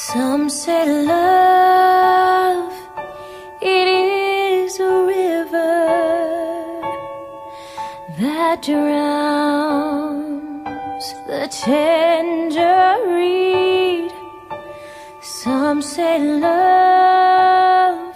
Some 0.00 0.48
say 0.48 0.86
love, 1.04 2.72
it 3.60 3.88
is 3.88 4.78
a 4.78 5.04
river 5.04 5.86
that 8.20 8.62
drowns 8.62 10.14
the 11.26 11.48
tender 11.50 12.96
reed. 13.12 14.12
Some 15.20 15.82
say 15.82 16.20
love, 16.20 18.14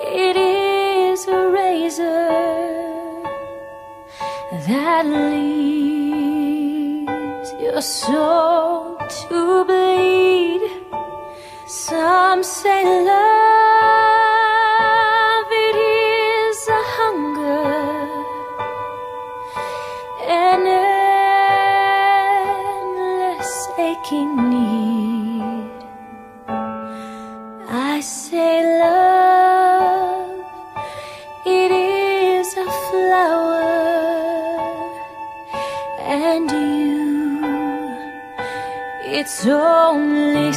it 0.00 0.36
is 0.38 1.28
a 1.28 1.50
razor 1.50 2.30
that 4.66 5.04
leaves 5.04 6.32
your 7.60 7.82
soul 7.82 8.96
to 9.28 9.64
bleed. 9.66 10.83
Some 11.66 12.42
say 12.42 12.84
love, 12.84 13.14
it 15.50 15.76
is 15.76 16.68
a 16.68 16.82
hunger, 16.98 17.80
an 20.28 20.66
endless 23.30 23.68
aching 23.78 24.36
need. 24.50 25.70
I 27.70 28.00
say 28.02 28.62
love, 28.78 30.44
it 31.46 31.70
is 31.72 32.56
a 32.58 32.66
flower, 32.90 33.62
and 35.98 36.50
you, 36.50 37.46
its 39.18 39.46
only 39.46 40.52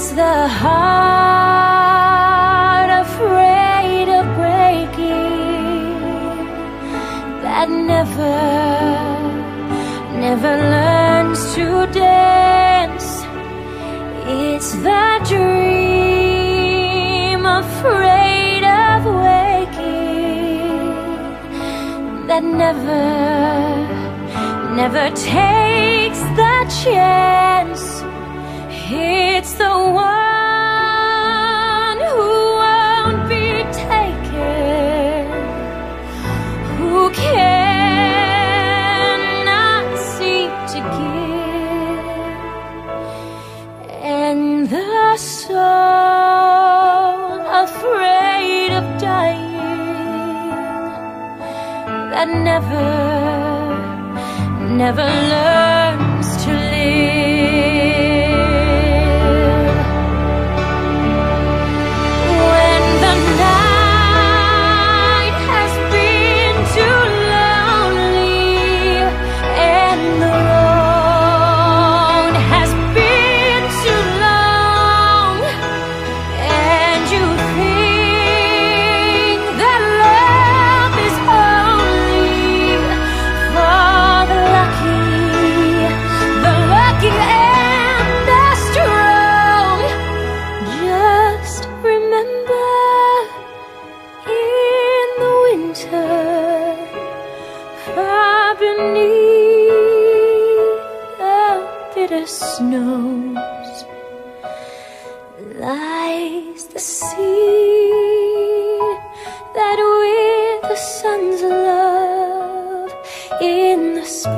It's 0.00 0.12
the 0.12 0.46
heart 0.46 1.80
afraid 3.04 4.08
of 4.08 4.24
breaking 4.36 5.98
that 7.42 7.68
never, 7.68 8.38
never 10.24 10.54
learns 10.74 11.40
to 11.56 11.66
dance. 11.92 13.08
It's 14.24 14.70
the 14.86 15.18
dream 15.30 16.62
afraid 17.44 18.62
of 18.62 19.04
waking 19.26 20.78
that 22.28 22.44
never, 22.44 23.04
never 24.76 25.10
takes 25.16 26.20
the 26.38 26.54
chance. 26.84 27.17
Never, 52.44 52.90
never 54.76 55.04
learns 55.04 56.44
to 56.44 56.52
live. 56.52 57.17
the 102.20 102.26
snows 102.26 103.84
lies 105.54 106.66
the 106.66 106.80
sea, 106.80 108.78
that 109.54 109.78
with 109.78 110.62
the 110.68 110.76
sun's 110.76 111.42
love 111.42 112.92
in 113.40 113.94
the 113.94 114.04
spring 114.04 114.36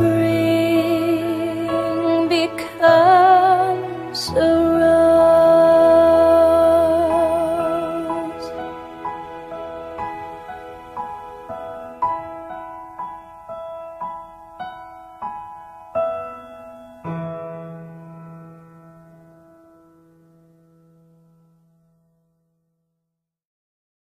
becomes 2.28 4.28
a 4.30 4.32
rose. 4.80 5.19